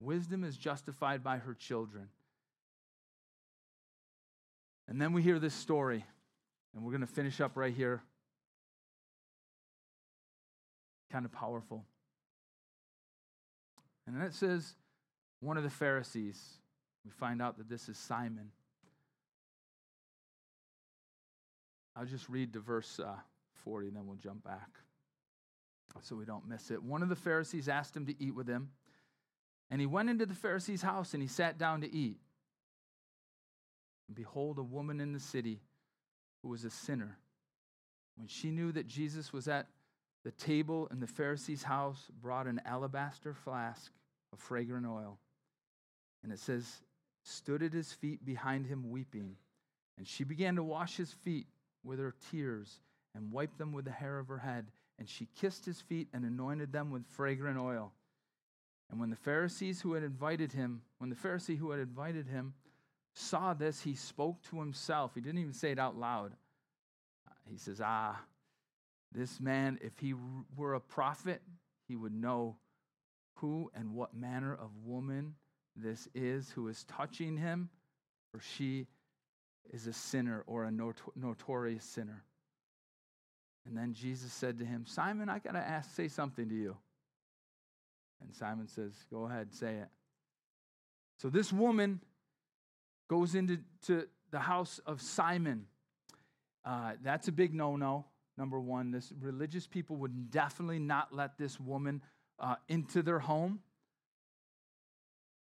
[0.00, 2.08] Wisdom is justified by her children.
[4.86, 6.04] And then we hear this story,
[6.74, 8.02] and we're going to finish up right here.
[11.10, 11.84] Kind of powerful.
[14.06, 14.74] And then it says,
[15.40, 16.40] one of the Pharisees,
[17.04, 18.50] we find out that this is Simon.
[21.96, 23.16] I'll just read to verse uh,
[23.64, 24.70] 40, and then we'll jump back
[26.02, 26.82] so we don't miss it.
[26.82, 28.70] One of the Pharisees asked him to eat with him.
[29.70, 32.18] And he went into the Pharisee's house and he sat down to eat.
[34.06, 35.60] And behold, a woman in the city
[36.42, 37.18] who was a sinner.
[38.16, 39.66] When she knew that Jesus was at
[40.24, 43.92] the table in the Pharisee's house, brought an alabaster flask
[44.32, 45.18] of fragrant oil.
[46.22, 46.80] And it says,
[47.28, 49.36] stood at his feet behind him weeping.
[49.96, 51.46] And she began to wash his feet
[51.84, 52.80] with her tears
[53.14, 54.66] and wiped them with the hair of her head.
[54.98, 57.92] And she kissed his feet and anointed them with fragrant oil.
[58.90, 62.54] And when the Pharisees who had invited him, when the Pharisee who had invited him
[63.14, 65.12] saw this, he spoke to himself.
[65.14, 66.32] He didn't even say it out loud.
[67.50, 68.20] He says, Ah,
[69.12, 70.14] this man, if he
[70.56, 71.42] were a prophet,
[71.86, 72.56] he would know
[73.34, 75.34] who and what manner of woman
[75.82, 77.70] this is who is touching him,
[78.34, 78.86] or she
[79.72, 82.24] is a sinner or a notorious sinner.
[83.66, 86.76] And then Jesus said to him, Simon, I got to ask, say something to you.
[88.22, 89.88] And Simon says, Go ahead, say it.
[91.18, 92.00] So this woman
[93.08, 95.66] goes into to the house of Simon.
[96.64, 98.06] Uh, that's a big no no.
[98.36, 102.02] Number one, this religious people would definitely not let this woman
[102.38, 103.60] uh, into their home.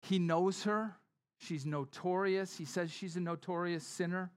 [0.01, 0.95] He knows her.
[1.37, 2.57] She's notorious.
[2.57, 4.31] He says she's a notorious sinner.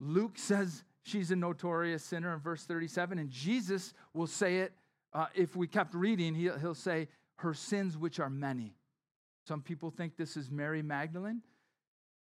[0.00, 4.72] Luke says she's a notorious sinner in verse 37, and Jesus will say it
[5.14, 8.74] uh, if we kept reading, he'll, he'll say, her sins, which are many.
[9.46, 11.42] Some people think this is Mary Magdalene.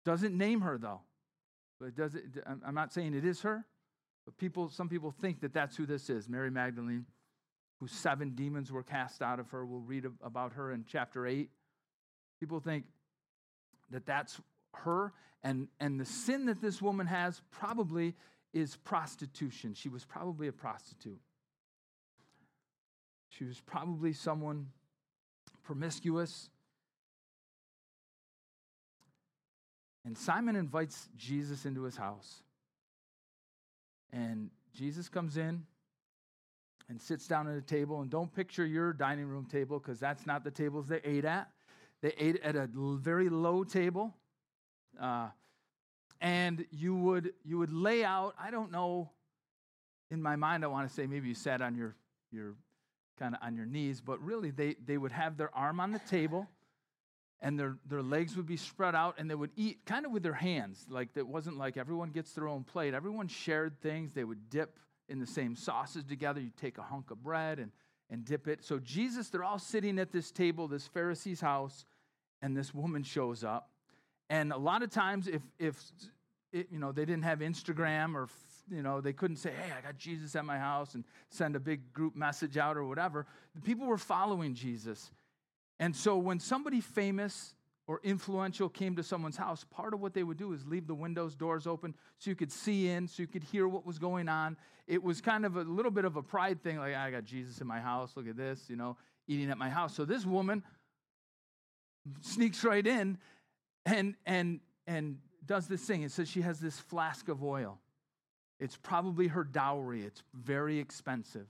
[0.06, 1.02] Doesn't name her, though.
[1.80, 2.26] But does it,
[2.66, 3.66] I'm not saying it is her,
[4.26, 7.06] but people, some people think that that's who this is Mary Magdalene,
[7.80, 9.66] whose seven demons were cast out of her.
[9.66, 11.50] We'll read about her in chapter 8.
[12.40, 12.86] People think
[13.92, 14.40] that that's
[14.74, 15.14] her.
[15.44, 18.16] And, and the sin that this woman has probably
[18.54, 19.74] is prostitution.
[19.74, 21.20] She was probably a prostitute.
[23.30, 24.68] She was probably someone
[25.64, 26.50] promiscuous.
[30.06, 32.44] And Simon invites Jesus into his house.
[34.14, 35.66] And Jesus comes in
[36.90, 38.02] and sits down at a table.
[38.02, 41.50] And don't picture your dining room table because that's not the tables they ate at.
[42.02, 44.14] They ate at a very low table.
[45.00, 45.30] Uh,
[46.20, 49.12] and you would you would lay out i don't know
[50.10, 51.96] in my mind i want to say maybe you sat on your
[52.32, 52.56] your
[53.18, 56.00] kind of on your knees, but really they, they would have their arm on the
[56.00, 56.48] table
[57.42, 60.24] and their, their legs would be spread out and they would eat kind of with
[60.24, 60.86] their hands.
[60.90, 62.94] Like it wasn't like everyone gets their own plate.
[62.94, 64.14] Everyone shared things.
[64.14, 64.80] They would dip
[65.10, 66.40] in the same sauces together.
[66.40, 67.72] You take a hunk of bread and,
[68.10, 68.64] and dip it.
[68.64, 71.86] So Jesus, they're all sitting at this table, this Pharisee's house,
[72.42, 73.70] and this woman shows up.
[74.30, 75.82] and a lot of times, if if
[76.52, 78.28] it, you know they didn't have Instagram or
[78.70, 81.60] you know they couldn't say, "Hey, I got Jesus at my house," and send a
[81.60, 83.26] big group message out or whatever.
[83.56, 85.12] The people were following Jesus,
[85.80, 87.54] and so when somebody famous
[87.88, 90.94] or influential came to someone's house, part of what they would do is leave the
[90.94, 94.28] windows, doors open so you could see in, so you could hear what was going
[94.28, 94.58] on.
[94.88, 97.62] It was kind of a little bit of a pride thing, like, I got Jesus
[97.62, 98.98] in my house, look at this, you know,
[99.28, 99.96] eating at my house.
[99.96, 100.64] So this woman
[102.22, 103.18] sneaks right in
[103.86, 106.04] and and and does this thing.
[106.04, 107.80] It says she has this flask of oil.
[108.60, 110.04] It's probably her dowry.
[110.04, 111.48] It's very expensive.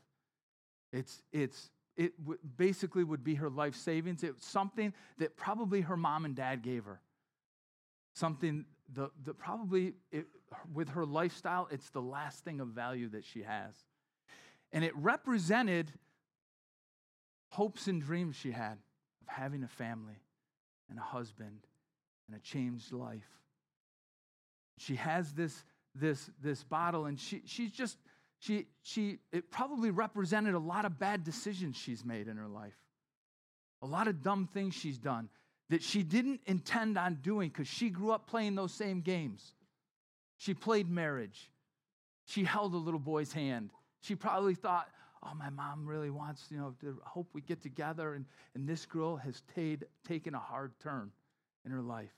[0.92, 4.24] It's it's it w- basically would be her life savings.
[4.24, 7.02] It's something that probably her mom and dad gave her.
[8.14, 10.28] Something the, the probably it,
[10.74, 13.74] with her lifestyle, it's the last thing of value that she has.
[14.72, 15.92] And it represented
[17.50, 18.78] hopes and dreams she had
[19.22, 20.22] of having a family
[20.90, 21.66] and a husband
[22.28, 23.28] and a changed life.
[24.78, 25.64] She has this,
[25.96, 27.98] this, this bottle, and she, she's just,
[28.40, 32.78] she, she, it probably represented a lot of bad decisions she's made in her life,
[33.82, 35.30] a lot of dumb things she's done
[35.70, 39.54] that she didn't intend on doing because she grew up playing those same games.
[40.38, 41.52] She played marriage.
[42.26, 43.72] She held a little boy's hand.
[44.02, 44.88] She probably thought,
[45.24, 48.14] oh, my mom really wants, you know, to hope we get together.
[48.14, 51.12] And, and this girl has t- taken a hard turn
[51.66, 52.14] in her life.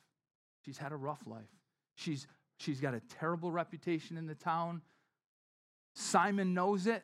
[0.66, 1.50] She's had a rough life.
[1.96, 2.28] She's,
[2.58, 4.82] she's got a terrible reputation in the town.
[6.00, 7.04] Simon knows it,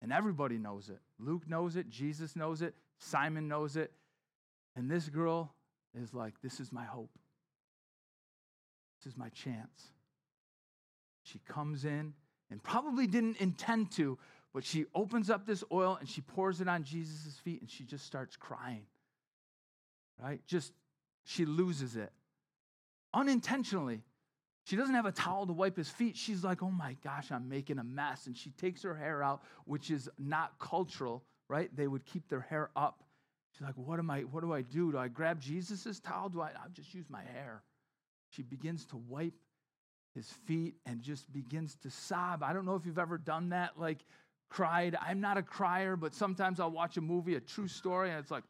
[0.00, 0.98] and everybody knows it.
[1.18, 3.92] Luke knows it, Jesus knows it, Simon knows it.
[4.74, 5.54] And this girl
[5.94, 7.10] is like, This is my hope.
[8.98, 9.88] This is my chance.
[11.22, 12.14] She comes in
[12.50, 14.18] and probably didn't intend to,
[14.54, 17.84] but she opens up this oil and she pours it on Jesus' feet and she
[17.84, 18.86] just starts crying.
[20.18, 20.40] Right?
[20.46, 20.72] Just,
[21.24, 22.12] she loses it
[23.12, 24.02] unintentionally.
[24.64, 26.16] She doesn't have a towel to wipe his feet.
[26.16, 28.26] She's like, oh my gosh, I'm making a mess.
[28.26, 31.74] And she takes her hair out, which is not cultural, right?
[31.74, 33.02] They would keep their hair up.
[33.52, 34.92] She's like, what am I, what do I do?
[34.92, 36.28] Do I grab Jesus' towel?
[36.28, 37.62] Do I I'll just use my hair?
[38.30, 39.34] She begins to wipe
[40.14, 42.42] his feet and just begins to sob.
[42.42, 44.04] I don't know if you've ever done that, like
[44.48, 44.96] cried.
[45.00, 48.30] I'm not a crier, but sometimes I'll watch a movie, a true story, and it's
[48.30, 48.44] like,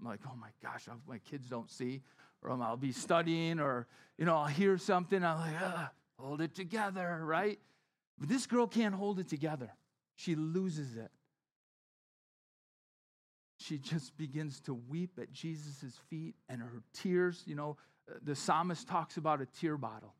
[0.00, 2.02] I'm like, oh my gosh, my kids don't see
[2.44, 3.86] or I'll be studying, or
[4.18, 5.24] you know, I'll hear something.
[5.24, 7.58] I'm like, hold it together, right?
[8.18, 9.70] But this girl can't hold it together.
[10.16, 11.10] She loses it.
[13.58, 17.76] She just begins to weep at Jesus' feet, and her tears, you know,
[18.22, 20.14] the psalmist talks about a tear bottle,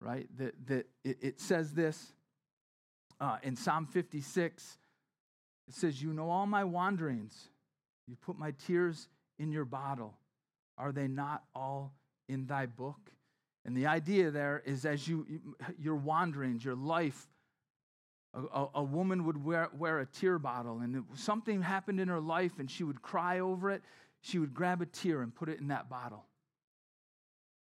[0.00, 0.28] right?
[0.38, 2.12] That, that it, it says this
[3.20, 4.78] uh, in Psalm 56.
[5.68, 7.48] It says, You know all my wanderings.
[8.06, 10.14] You put my tears in your bottle.
[10.78, 11.94] Are they not all
[12.28, 13.10] in thy book?
[13.64, 15.26] And the idea there is as you,
[15.78, 17.26] your wanderings, your life,
[18.34, 22.58] a, a, woman would wear, wear a tear bottle, and something happened in her life,
[22.58, 23.82] and she would cry over it.
[24.20, 26.26] She would grab a tear and put it in that bottle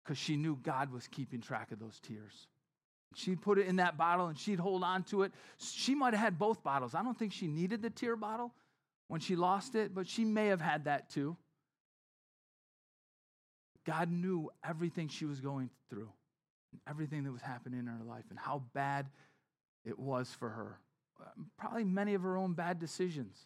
[0.04, 2.48] because she knew God was keeping track of those tears.
[3.16, 5.32] She'd put it in that bottle and she'd hold on to it.
[5.58, 6.96] She might have had both bottles.
[6.96, 8.52] I don't think she needed the tear bottle
[9.08, 11.38] when she lost it, but she may have had that too.
[13.86, 16.10] God knew everything she was going through,
[16.88, 19.08] everything that was happening in her life, and how bad
[19.86, 20.80] it was for her.
[21.20, 23.38] Um, probably many of her own bad decisions.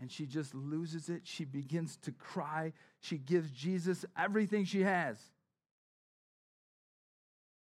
[0.00, 1.22] And she just loses it.
[1.24, 2.72] She begins to cry.
[3.00, 5.18] She gives Jesus everything she has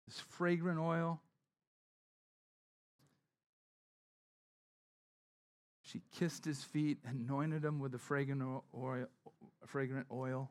[0.10, 1.22] this fragrant oil.
[5.84, 8.42] She kissed his feet, anointed him with the fragrant
[8.76, 9.08] oil.
[9.68, 10.50] Fragrant oil.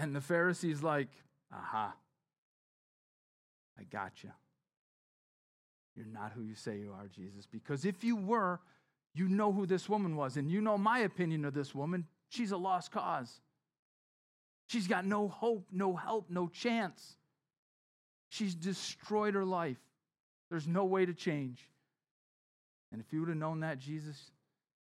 [0.00, 1.08] And the Pharisee's like,
[1.52, 1.94] aha,
[3.78, 4.30] I got you.
[5.94, 7.46] You're not who you say you are, Jesus.
[7.46, 8.60] Because if you were,
[9.14, 10.38] you know who this woman was.
[10.38, 12.06] And you know my opinion of this woman.
[12.30, 13.40] She's a lost cause.
[14.68, 17.16] She's got no hope, no help, no chance.
[18.30, 19.80] She's destroyed her life.
[20.48, 21.68] There's no way to change.
[22.90, 24.16] And if you would have known that, Jesus,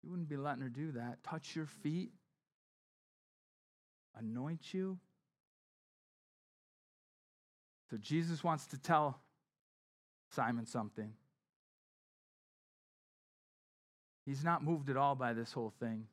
[0.03, 1.21] you wouldn't be letting her do that.
[1.23, 2.11] Touch your feet,
[4.17, 4.97] anoint you.
[7.89, 9.19] So Jesus wants to tell
[10.29, 11.13] Simon something.
[14.25, 16.05] He's not moved at all by this whole thing.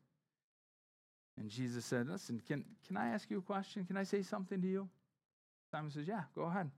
[1.39, 3.85] And Jesus said, Listen, can, can I ask you a question?
[3.85, 4.89] Can I say something to you?
[5.71, 6.71] Simon says, Yeah, go ahead.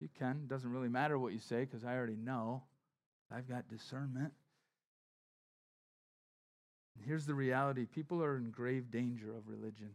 [0.00, 0.42] You can.
[0.44, 2.62] It doesn't really matter what you say because I already know.
[3.30, 4.32] I've got discernment.
[7.04, 9.90] Here's the reality people are in grave danger of religion,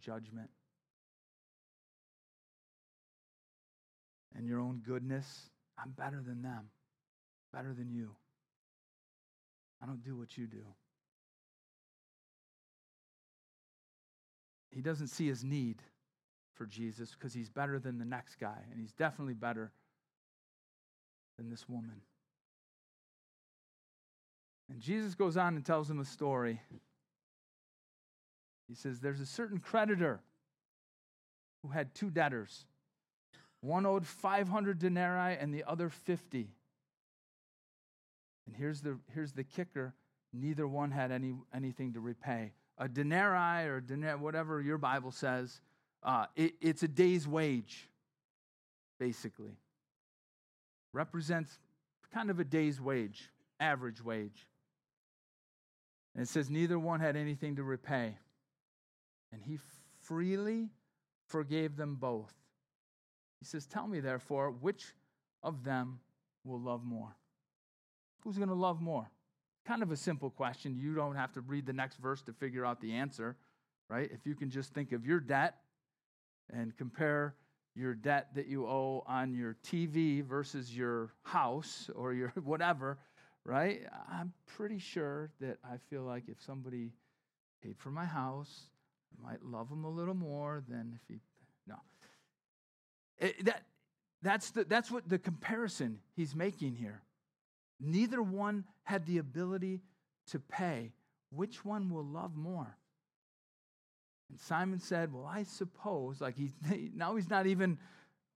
[0.00, 0.50] judgment,
[4.36, 5.50] and your own goodness.
[5.78, 6.68] I'm better than them,
[7.52, 8.10] better than you.
[9.82, 10.64] I don't do what you do.
[14.70, 15.82] He doesn't see his need
[16.54, 19.72] for Jesus because he's better than the next guy, and he's definitely better
[21.36, 22.00] than this woman.
[24.70, 26.60] And Jesus goes on and tells him a story.
[28.68, 30.20] He says, There's a certain creditor
[31.62, 32.66] who had two debtors.
[33.60, 36.50] One owed 500 denarii and the other 50.
[38.46, 39.94] And here's the, here's the kicker
[40.34, 42.52] neither one had any, anything to repay.
[42.76, 45.60] A denarii or denar- whatever your Bible says,
[46.02, 47.88] uh, it, it's a day's wage,
[48.98, 49.56] basically.
[50.92, 51.58] Represents
[52.12, 54.48] kind of a day's wage, average wage.
[56.14, 58.16] And it says, neither one had anything to repay.
[59.34, 59.58] And he
[60.02, 60.68] freely
[61.26, 62.32] forgave them both.
[63.40, 64.94] He says, Tell me, therefore, which
[65.42, 65.98] of them
[66.44, 67.16] will love more?
[68.22, 69.10] Who's going to love more?
[69.66, 70.76] Kind of a simple question.
[70.76, 73.36] You don't have to read the next verse to figure out the answer,
[73.88, 74.08] right?
[74.12, 75.56] If you can just think of your debt
[76.52, 77.34] and compare
[77.74, 82.98] your debt that you owe on your TV versus your house or your whatever,
[83.44, 83.80] right?
[84.08, 86.92] I'm pretty sure that I feel like if somebody
[87.62, 88.70] paid for my house,
[89.22, 91.20] might love him a little more than if he,
[91.66, 91.76] no.
[93.18, 93.62] It, that,
[94.22, 97.02] that's, the, that's what the comparison he's making here.
[97.80, 99.80] Neither one had the ability
[100.28, 100.92] to pay.
[101.30, 102.76] Which one will love more?
[104.30, 106.52] And Simon said, Well, I suppose, like he's
[106.94, 107.78] now he's not even,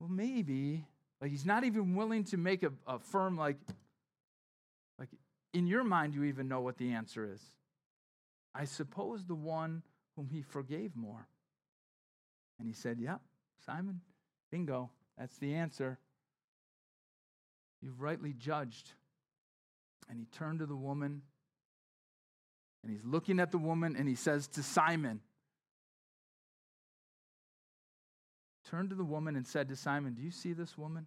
[0.01, 0.85] well, maybe,
[1.21, 3.57] like he's not even willing to make a, a firm, like,
[4.99, 5.09] like
[5.53, 7.41] in your mind, you even know what the answer is.
[8.55, 9.83] I suppose the one
[10.19, 11.29] whom he forgave more.
[12.59, 13.21] And he said, Yep,
[13.65, 14.01] Simon,
[14.51, 15.97] bingo, that's the answer.
[17.81, 18.91] You've rightly judged.
[20.11, 21.23] And he turned to the woman
[22.83, 25.21] and he's looking at the woman and he says to Simon,
[28.69, 31.07] turned to the woman and said to Simon, Do you see this woman?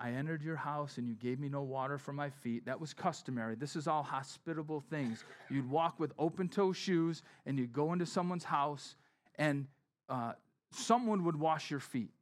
[0.00, 2.64] I entered your house and you gave me no water for my feet.
[2.64, 3.54] That was customary.
[3.54, 5.24] This is all hospitable things.
[5.50, 8.96] You'd walk with open toe shoes and you'd go into someone's house
[9.36, 9.66] and
[10.08, 10.32] uh,
[10.70, 12.12] someone would wash your feet.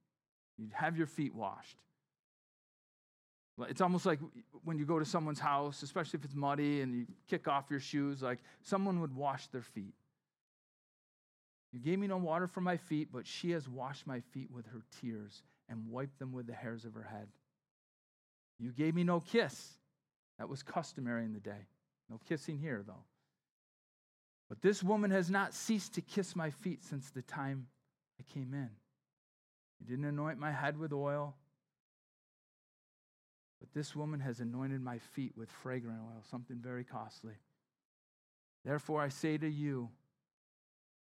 [0.56, 1.76] You'd have your feet washed.
[3.68, 4.18] It's almost like
[4.64, 7.80] when you go to someone's house, especially if it's muddy and you kick off your
[7.80, 9.94] shoes, like someone would wash their feet.
[11.72, 14.66] You gave me no water for my feet, but she has washed my feet with
[14.66, 17.28] her tears and wiped them with the hairs of her head.
[18.58, 19.78] You gave me no kiss.
[20.38, 21.66] That was customary in the day.
[22.10, 23.04] No kissing here, though.
[24.48, 27.66] But this woman has not ceased to kiss my feet since the time
[28.18, 28.70] I came in.
[29.80, 31.34] You didn't anoint my head with oil,
[33.60, 37.34] but this woman has anointed my feet with fragrant oil, something very costly.
[38.64, 39.90] Therefore, I say to you,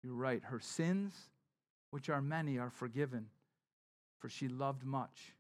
[0.03, 0.43] you're right.
[0.45, 1.15] Her sins,
[1.91, 3.27] which are many, are forgiven,
[4.19, 5.35] for she loved much.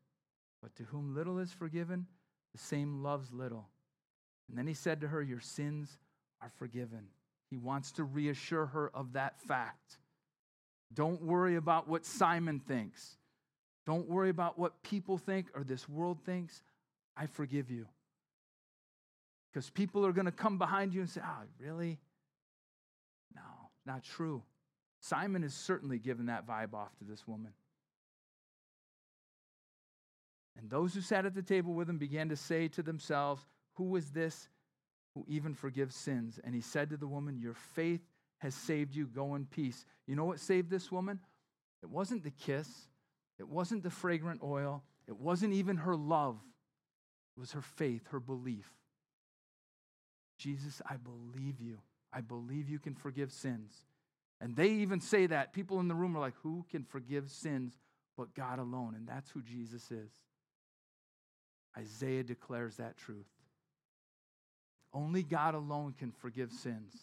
[0.62, 2.06] But to whom little is forgiven,
[2.52, 3.68] the same loves little.
[4.48, 5.98] And then he said to her, Your sins
[6.42, 7.06] are forgiven.
[7.48, 9.98] He wants to reassure her of that fact.
[10.92, 13.16] Don't worry about what Simon thinks.
[13.86, 16.62] Don't worry about what people think or this world thinks.
[17.16, 17.86] I forgive you.
[19.52, 21.98] Because people are going to come behind you and say, Oh, really?
[23.34, 23.42] No,
[23.86, 24.42] not true.
[25.00, 27.52] Simon is certainly given that vibe off to this woman.
[30.60, 33.96] And those who sat at the table with him began to say to themselves, Who
[33.96, 34.48] is this
[35.14, 36.38] who even forgives sins?
[36.44, 38.02] And he said to the woman, Your faith
[38.38, 39.06] has saved you.
[39.06, 39.86] Go in peace.
[40.06, 41.18] You know what saved this woman?
[41.82, 42.68] It wasn't the kiss,
[43.38, 46.38] it wasn't the fragrant oil, it wasn't even her love.
[47.36, 48.70] It was her faith, her belief.
[50.36, 51.78] Jesus, I believe you.
[52.12, 53.72] I believe you can forgive sins.
[54.42, 55.52] And they even say that.
[55.52, 57.78] People in the room are like, Who can forgive sins
[58.14, 58.94] but God alone?
[58.94, 60.10] And that's who Jesus is.
[61.78, 63.26] Isaiah declares that truth.
[64.92, 66.94] Only God alone can forgive sins.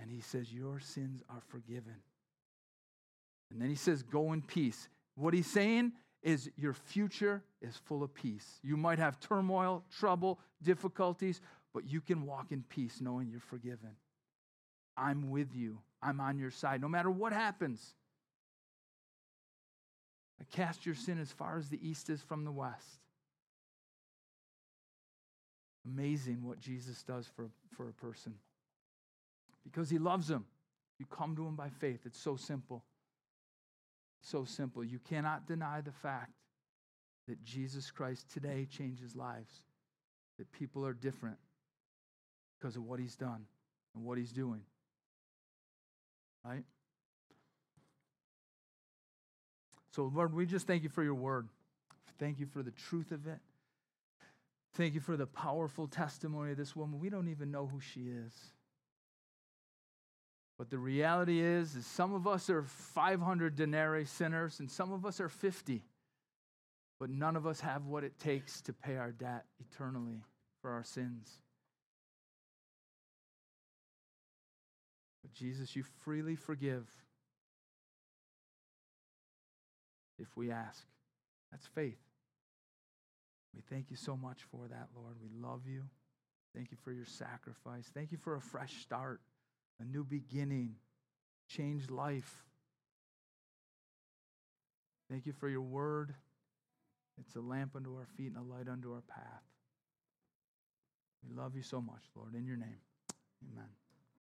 [0.00, 1.96] And he says, Your sins are forgiven.
[3.50, 4.88] And then he says, Go in peace.
[5.16, 5.92] What he's saying
[6.22, 8.60] is, Your future is full of peace.
[8.62, 11.40] You might have turmoil, trouble, difficulties,
[11.74, 13.90] but you can walk in peace knowing you're forgiven.
[14.96, 15.78] I'm with you.
[16.02, 16.80] I'm on your side.
[16.80, 17.94] No matter what happens,
[20.40, 23.00] I cast your sin as far as the east is from the west.
[25.86, 28.34] Amazing what Jesus does for, for a person.
[29.64, 30.44] Because he loves them.
[30.98, 32.00] You come to him by faith.
[32.04, 32.84] It's so simple.
[34.20, 34.84] So simple.
[34.84, 36.32] You cannot deny the fact
[37.28, 39.62] that Jesus Christ today changes lives,
[40.38, 41.38] that people are different
[42.58, 43.44] because of what he's done
[43.94, 44.62] and what he's doing.
[46.44, 46.64] Right?
[49.94, 51.48] So, Lord, we just thank you for your word.
[52.18, 53.38] Thank you for the truth of it.
[54.74, 56.98] Thank you for the powerful testimony of this woman.
[56.98, 58.32] We don't even know who she is.
[60.58, 65.04] But the reality is, is some of us are 500 denarii sinners and some of
[65.04, 65.82] us are 50.
[66.98, 70.22] But none of us have what it takes to pay our debt eternally
[70.62, 71.40] for our sins.
[75.22, 76.88] But Jesus, you freely forgive
[80.22, 80.84] if we ask.
[81.50, 81.98] That's faith.
[83.54, 85.16] We thank you so much for that, Lord.
[85.20, 85.82] We love you.
[86.56, 87.90] Thank you for your sacrifice.
[87.92, 89.20] Thank you for a fresh start
[89.82, 90.76] a new beginning,
[91.48, 92.44] changed life.
[95.10, 96.14] Thank you for your word.
[97.20, 99.42] It's a lamp unto our feet and a light unto our path.
[101.28, 102.34] We love you so much, Lord.
[102.34, 102.80] In your name,
[103.52, 103.81] amen.